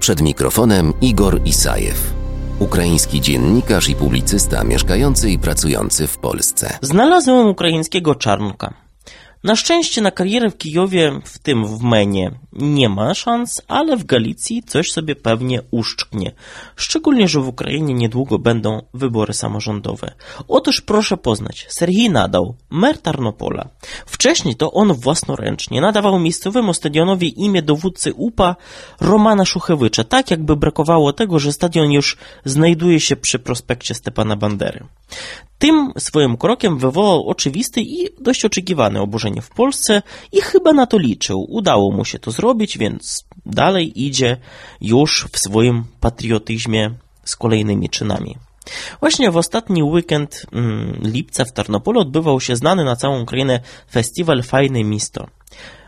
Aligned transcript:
Przed 0.00 0.20
mikrofonem 0.20 0.92
Igor 1.00 1.40
Isajew, 1.44 2.12
ukraiński 2.58 3.20
dziennikarz 3.20 3.88
i 3.88 3.94
publicysta 3.94 4.64
mieszkający 4.64 5.30
i 5.30 5.38
pracujący 5.38 6.06
w 6.06 6.18
Polsce. 6.18 6.78
Znalazłem 6.82 7.46
ukraińskiego 7.46 8.14
czarnka. 8.14 8.74
Na 9.44 9.56
szczęście 9.56 10.00
na 10.02 10.10
karierę 10.10 10.50
w 10.50 10.56
Kijowie, 10.56 11.20
w 11.24 11.38
tym 11.38 11.66
w 11.66 11.82
Menie, 11.82 12.30
nie 12.52 12.88
ma 12.88 13.14
szans, 13.14 13.62
ale 13.68 13.96
w 13.96 14.04
Galicji 14.04 14.62
coś 14.62 14.92
sobie 14.92 15.16
pewnie 15.16 15.62
uszczknie. 15.70 16.32
Szczególnie, 16.76 17.28
że 17.28 17.40
w 17.40 17.48
Ukrainie 17.48 17.94
niedługo 17.94 18.38
będą 18.38 18.82
wybory 18.94 19.32
samorządowe. 19.34 20.12
Otóż 20.48 20.80
proszę 20.80 21.16
poznać, 21.16 21.66
Serhii 21.68 22.10
nadał, 22.10 22.54
mer 22.70 22.98
Tarnopola. 22.98 23.68
Wcześniej 24.06 24.56
to 24.56 24.72
on 24.72 24.92
własnoręcznie 24.92 25.80
nadawał 25.80 26.18
miejscowemu 26.18 26.74
stadionowi 26.74 27.44
imię 27.44 27.62
dowódcy 27.62 28.14
UPA 28.14 28.56
Romana 29.00 29.44
Szuchewycza, 29.44 30.04
tak 30.04 30.30
jakby 30.30 30.56
brakowało 30.56 31.12
tego, 31.12 31.38
że 31.38 31.52
stadion 31.52 31.92
już 31.92 32.16
znajduje 32.44 33.00
się 33.00 33.16
przy 33.16 33.38
prospekcie 33.38 33.94
Stepana 33.94 34.36
Bandery. 34.36 34.84
Tym 35.58 35.92
swoim 35.98 36.36
krokiem 36.36 36.78
wywołał 36.78 37.28
oczywisty 37.28 37.80
i 37.80 38.08
dość 38.20 38.44
oczekiwane 38.44 39.00
oburzenie 39.00 39.42
w 39.42 39.50
Polsce 39.50 40.02
i 40.32 40.40
chyba 40.40 40.72
na 40.72 40.86
to 40.86 40.98
liczył. 40.98 41.46
Udało 41.48 41.92
mu 41.92 42.04
się 42.04 42.18
to 42.18 42.30
zrobić, 42.30 42.47
więc 42.78 43.24
dalej 43.46 44.06
idzie 44.06 44.36
już 44.80 45.26
w 45.32 45.38
swoim 45.38 45.84
patriotyzmie 46.00 46.90
z 47.24 47.36
kolejnymi 47.36 47.88
czynami. 47.88 48.36
Właśnie 49.00 49.30
w 49.30 49.36
ostatni 49.36 49.82
weekend 49.82 50.46
mm, 50.52 51.00
lipca 51.02 51.44
w 51.44 51.52
Tarnopolu 51.52 52.00
odbywał 52.00 52.40
się 52.40 52.56
znany 52.56 52.84
na 52.84 52.96
całą 52.96 53.22
Ukrainę 53.22 53.60
festiwal 53.90 54.42
Fajne 54.42 54.84
Misto. 54.84 55.26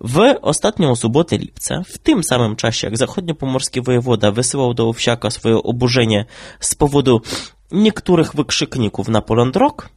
W 0.00 0.34
ostatnią 0.42 0.96
sobotę 0.96 1.38
lipca, 1.38 1.82
w 1.86 1.98
tym 1.98 2.24
samym 2.24 2.56
czasie 2.56 2.86
jak 2.86 2.96
zachodniopomorski 2.96 3.82
wojewoda 3.82 4.30
wysyłał 4.30 4.74
do 4.74 4.88
Owsiaka 4.88 5.30
swoje 5.30 5.56
oburzenie 5.56 6.24
z 6.60 6.74
powodu 6.74 7.20
niektórych 7.72 8.34
wykrzykników 8.34 9.08
na 9.08 9.20
Poland 9.20 9.56
Rock, 9.56 9.88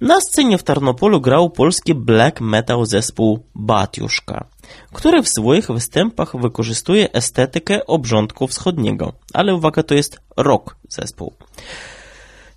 na 0.00 0.20
scenie 0.20 0.58
w 0.58 0.62
Tarnopolu 0.62 1.20
grał 1.20 1.50
polski 1.50 1.94
black 1.94 2.40
metal 2.40 2.86
zespół 2.86 3.38
Batiuszka, 3.54 4.44
który 4.92 5.22
w 5.22 5.28
swoich 5.28 5.66
występach 5.66 6.40
wykorzystuje 6.40 7.12
estetykę 7.12 7.86
obrządku 7.86 8.46
wschodniego. 8.46 9.12
Ale 9.34 9.54
uwaga, 9.54 9.82
to 9.82 9.94
jest 9.94 10.20
rock 10.36 10.76
zespół. 10.88 11.32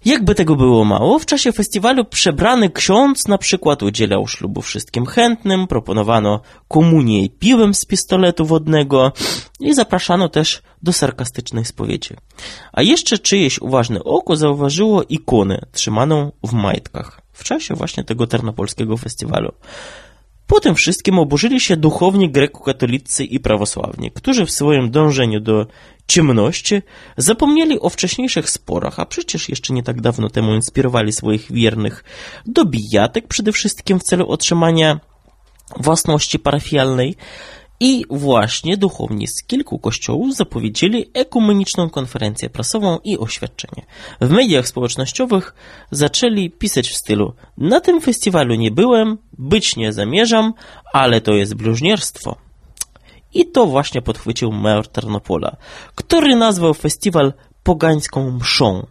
Jakby 0.05 0.35
tego 0.35 0.55
było 0.55 0.85
mało, 0.85 1.19
w 1.19 1.25
czasie 1.25 1.51
festiwalu 1.51 2.05
przebrany 2.05 2.69
ksiądz 2.69 3.27
na 3.27 3.37
przykład 3.37 3.83
udzielał 3.83 4.27
ślubu 4.27 4.61
wszystkim 4.61 5.05
chętnym, 5.05 5.67
proponowano 5.67 6.41
komunię 6.67 7.29
piłem 7.29 7.73
z 7.73 7.85
pistoletu 7.85 8.45
wodnego 8.45 9.11
i 9.59 9.73
zapraszano 9.73 10.29
też 10.29 10.61
do 10.81 10.93
sarkastycznej 10.93 11.65
spowiedzi. 11.65 12.13
A 12.73 12.81
jeszcze 12.81 13.17
czyjeś 13.17 13.59
uważne 13.59 14.03
oko 14.03 14.35
zauważyło 14.35 15.03
ikonę 15.03 15.59
trzymaną 15.71 16.31
w 16.43 16.53
majtkach 16.53 17.22
w 17.33 17.43
czasie 17.43 17.75
właśnie 17.75 18.03
tego 18.03 18.27
ternopolskiego 18.27 18.97
festiwalu. 18.97 19.51
Po 20.47 20.59
tym 20.59 20.75
wszystkim 20.75 21.19
oburzyli 21.19 21.59
się 21.59 21.77
duchowni 21.77 22.29
grekokatolicy 22.29 23.23
i 23.23 23.39
prawosławni, 23.39 24.11
którzy 24.11 24.45
w 24.45 24.51
swoim 24.51 24.91
dążeniu 24.91 25.39
do 25.39 25.67
ciemności 26.07 26.81
zapomnieli 27.17 27.79
o 27.79 27.89
wcześniejszych 27.89 28.49
sporach, 28.49 28.99
a 28.99 29.05
przecież 29.05 29.49
jeszcze 29.49 29.73
nie 29.73 29.83
tak 29.83 30.01
dawno 30.01 30.29
temu 30.29 30.53
inspirowali 30.53 31.11
swoich 31.11 31.51
wiernych 31.51 32.03
do 32.45 32.65
bijatek, 32.65 33.27
przede 33.27 33.51
wszystkim 33.51 33.99
w 33.99 34.03
celu 34.03 34.27
otrzymania 34.27 34.99
własności 35.79 36.39
parafialnej, 36.39 37.15
i 37.83 38.05
właśnie 38.09 38.77
duchowni 38.77 39.27
z 39.27 39.43
kilku 39.43 39.79
kościołów 39.79 40.35
zapowiedzieli 40.35 41.09
ekumeniczną 41.13 41.89
konferencję 41.89 42.49
prasową 42.49 42.99
i 43.03 43.17
oświadczenie. 43.17 43.85
W 44.21 44.29
mediach 44.29 44.67
społecznościowych 44.67 45.55
zaczęli 45.91 46.49
pisać 46.49 46.89
w 46.89 46.97
stylu 46.97 47.33
na 47.57 47.79
tym 47.81 48.01
festiwalu 48.01 48.55
nie 48.55 48.71
byłem, 48.71 49.17
być 49.37 49.75
nie 49.75 49.93
zamierzam, 49.93 50.53
ale 50.93 51.21
to 51.21 51.33
jest 51.33 51.53
bluźnierstwo. 51.53 52.35
I 53.33 53.45
to 53.45 53.65
właśnie 53.65 54.01
podchwycił 54.01 54.51
mayor 54.51 54.87
Tarnopola, 54.87 55.55
który 55.95 56.35
nazwał 56.35 56.73
festiwal 56.73 57.33
pogańską 57.63 58.31
mszą. 58.31 58.87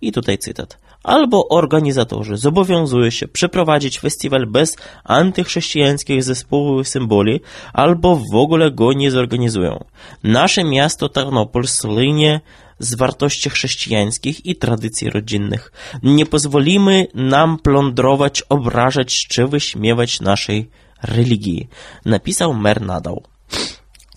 I 0.00 0.12
tutaj 0.12 0.38
cytat 0.38 0.78
albo 1.02 1.48
organizatorzy 1.48 2.36
zobowiązują 2.36 3.10
się 3.10 3.28
przeprowadzić 3.28 3.98
festiwal 3.98 4.46
bez 4.46 4.76
antychrześcijańskich 5.04 6.22
zespołów 6.22 6.86
i 6.86 6.90
symboli, 6.90 7.40
albo 7.72 8.20
w 8.32 8.36
ogóle 8.36 8.70
go 8.70 8.92
nie 8.92 9.10
zorganizują. 9.10 9.84
Nasze 10.22 10.64
miasto 10.64 11.08
Tarnopol 11.08 11.66
słynie 11.66 12.40
z 12.78 12.94
wartości 12.94 13.50
chrześcijańskich 13.50 14.46
i 14.46 14.56
tradycji 14.56 15.10
rodzinnych. 15.10 15.72
Nie 16.02 16.26
pozwolimy 16.26 17.06
nam 17.14 17.58
plądrować, 17.58 18.42
obrażać 18.42 19.26
czy 19.28 19.46
wyśmiewać 19.46 20.20
naszej 20.20 20.70
religii, 21.02 21.68
napisał 22.04 22.54
mer 22.54 22.82
nadał. 22.82 23.22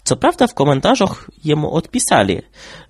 Co 0.04 0.16
prawda 0.16 0.48
w 0.48 0.54
komentarzach 0.54 1.32
jemu 1.44 1.76
odpisali, 1.76 2.42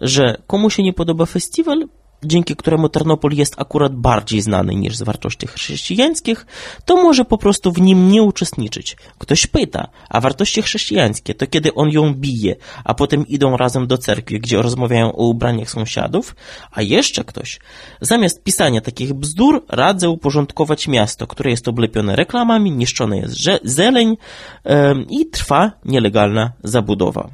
że 0.02 0.42
komu 0.48 0.70
się 0.70 0.84
nie 0.84 0.94
podoba 0.94 1.26
festiwal, 1.26 1.88
dzięki 2.24 2.56
któremu 2.56 2.90
Tarnopol 2.90 3.32
jest 3.34 3.56
akurat 3.58 3.96
bardziej 3.96 4.42
znany 4.42 4.76
niż 4.76 4.96
z 4.96 5.02
wartości 5.02 5.48
chrześcijańskich, 5.48 6.46
to 6.86 6.96
może 6.96 7.26
po 7.26 7.38
prostu 7.38 7.72
w 7.72 7.82
nim 7.82 8.12
nie 8.12 8.24
uczestniczyć. 8.24 8.98
Ktoś 9.18 9.48
pyta, 9.48 9.88
a 10.10 10.22
wartości 10.22 10.62
chrześcijańskie 10.62 11.34
to 11.34 11.48
kiedy 11.48 11.74
on 11.74 11.90
ją 11.90 12.14
bije, 12.14 12.56
a 12.84 12.94
potem 12.94 13.28
idą 13.28 13.58
razem 13.58 13.88
do 13.88 13.98
cerkwi, 13.98 14.40
gdzie 14.40 14.62
rozmawiają 14.62 15.14
o 15.14 15.28
ubraniach 15.28 15.70
sąsiadów, 15.70 16.36
a 16.72 16.82
jeszcze 16.82 17.24
ktoś, 17.24 17.60
zamiast 18.02 18.44
pisania 18.44 18.82
takich 18.82 19.14
bzdur, 19.14 19.66
radzę 19.70 20.10
uporządkować 20.10 20.88
miasto, 20.88 21.28
które 21.28 21.52
jest 21.52 21.68
oblepione 21.68 22.16
reklamami, 22.16 22.72
niszczone 22.72 23.18
jest 23.18 23.36
zeleń 23.64 24.18
yy, 24.66 24.74
i 25.10 25.26
trwa 25.26 25.72
nielegalna 25.86 26.52
zabudowa. 26.64 27.30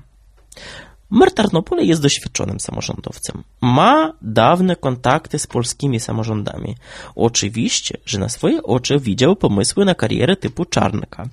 Mer 1.09 1.31
Tarnopole 1.31 1.83
jest 1.83 2.01
doświadczonym 2.01 2.59
samorządowcem. 2.59 3.43
Ma 3.61 4.13
dawne 4.21 4.75
kontakty 4.75 5.39
z 5.39 5.47
polskimi 5.47 5.99
samorządami. 5.99 6.75
Oczywiście, 7.15 7.97
że 8.05 8.19
na 8.19 8.29
swoje 8.29 8.63
oczy 8.63 8.99
widział 8.99 9.35
pomysły 9.35 9.85
na 9.85 9.95
karierę 9.95 10.35
typu 10.35 10.65
Czarnka. 10.65 11.29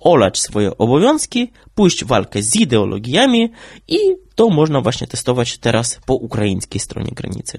Olać 0.00 0.38
swoje 0.38 0.78
obowiązki, 0.78 1.52
pójść 1.74 2.04
w 2.04 2.06
walkę 2.06 2.42
z 2.42 2.56
ideologiami 2.56 3.52
i 3.88 3.98
to 4.34 4.48
można 4.48 4.80
właśnie 4.80 5.06
testować 5.06 5.58
teraz 5.58 6.00
po 6.06 6.14
ukraińskiej 6.14 6.80
stronie 6.80 7.10
granicy 7.14 7.58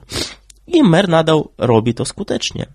i 0.68 0.84
mer 0.84 1.10
nadal 1.10 1.44
robi 1.58 1.94
to 1.94 2.06
skutecznie. 2.06 2.66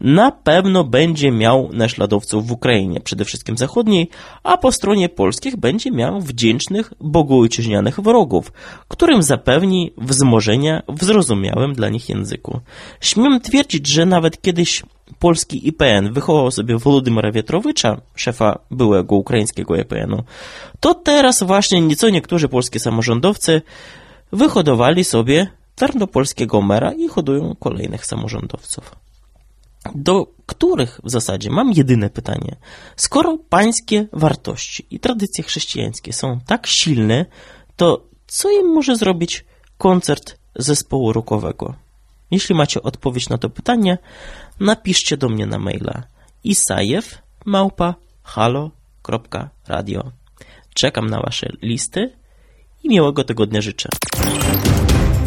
Na 0.00 0.30
pewno 0.30 0.84
będzie 0.84 1.32
miał 1.32 1.70
naśladowców 1.72 2.46
w 2.46 2.52
Ukrainie, 2.52 3.00
przede 3.00 3.24
wszystkim 3.24 3.56
zachodniej, 3.56 4.10
a 4.42 4.58
po 4.58 4.72
stronie 4.72 5.08
polskich 5.08 5.56
będzie 5.56 5.90
miał 5.90 6.20
wdzięcznych, 6.20 6.92
bogoojczyźnianych 7.00 8.00
wrogów, 8.00 8.52
którym 8.88 9.22
zapewni 9.22 9.92
wzmożenia 9.98 10.82
w 10.88 11.04
zrozumiałym 11.04 11.74
dla 11.74 11.88
nich 11.88 12.08
języku. 12.08 12.60
Śmiem 13.00 13.40
twierdzić, 13.40 13.86
że 13.86 14.06
nawet 14.06 14.42
kiedyś 14.42 14.82
polski 15.18 15.68
IPN 15.68 16.12
wychował 16.12 16.50
sobie 16.50 16.78
Wolodymyra 16.78 17.32
Wietrowicza, 17.32 18.00
szefa 18.14 18.58
byłego 18.70 19.16
ukraińskiego 19.16 19.76
IPN-u, 19.76 20.22
to 20.80 20.94
teraz 20.94 21.42
właśnie 21.42 21.80
nieco 21.80 22.10
niektórzy 22.10 22.48
polskie 22.48 22.80
samorządowcy 22.80 23.62
wyhodowali 24.32 25.04
sobie 25.04 25.46
tarnopolskiego 25.82 26.62
mera 26.62 26.92
i 26.92 27.08
hodują 27.08 27.54
kolejnych 27.54 28.06
samorządowców. 28.06 28.96
Do 29.94 30.26
których 30.46 31.00
w 31.04 31.10
zasadzie 31.10 31.50
mam 31.50 31.72
jedyne 31.72 32.10
pytanie. 32.10 32.56
Skoro 32.96 33.38
pańskie 33.48 34.06
wartości 34.12 34.86
i 34.90 35.00
tradycje 35.00 35.44
chrześcijańskie 35.44 36.12
są 36.12 36.40
tak 36.46 36.66
silne, 36.66 37.26
to 37.76 38.04
co 38.26 38.50
im 38.50 38.66
może 38.74 38.96
zrobić 38.96 39.44
koncert 39.78 40.38
zespołu 40.56 41.12
rockowego? 41.12 41.74
Jeśli 42.30 42.54
macie 42.54 42.82
odpowiedź 42.82 43.28
na 43.28 43.38
to 43.38 43.50
pytanie, 43.50 43.98
napiszcie 44.60 45.16
do 45.16 45.28
mnie 45.28 45.46
na 45.46 45.58
maila 45.58 46.02
isajew 46.44 47.18
małpa 47.44 47.94
halo.radio. 48.22 50.12
Czekam 50.74 51.10
na 51.10 51.20
wasze 51.20 51.48
listy 51.62 52.12
i 52.82 52.88
miłego 52.88 53.24
tygodnia 53.24 53.60
życzę. 53.60 53.88